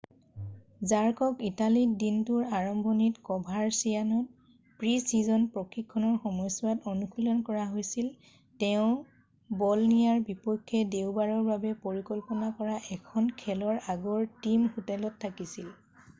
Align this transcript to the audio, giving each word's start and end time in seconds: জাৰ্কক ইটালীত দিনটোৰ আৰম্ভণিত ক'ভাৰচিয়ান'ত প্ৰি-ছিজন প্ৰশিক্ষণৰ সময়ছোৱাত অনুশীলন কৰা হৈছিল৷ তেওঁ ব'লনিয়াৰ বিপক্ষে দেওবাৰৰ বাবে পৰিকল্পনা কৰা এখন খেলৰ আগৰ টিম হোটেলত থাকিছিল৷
জাৰ্কক 0.91 1.41
ইটালীত 1.47 1.91
দিনটোৰ 2.03 2.45
আৰম্ভণিত 2.59 3.21
ক'ভাৰচিয়ান'ত 3.27 4.79
প্ৰি-ছিজন 4.83 5.43
প্ৰশিক্ষণৰ 5.57 6.15
সময়ছোৱাত 6.23 6.89
অনুশীলন 6.93 7.43
কৰা 7.49 7.65
হৈছিল৷ 7.73 8.31
তেওঁ 8.63 8.87
ব'লনিয়াৰ 9.59 10.25
বিপক্ষে 10.31 10.81
দেওবাৰৰ 10.97 11.43
বাবে 11.51 11.75
পৰিকল্পনা 11.85 12.49
কৰা 12.63 12.79
এখন 12.97 13.29
খেলৰ 13.43 13.85
আগৰ 13.97 14.27
টিম 14.47 14.65
হোটেলত 14.79 15.25
থাকিছিল৷ 15.25 15.77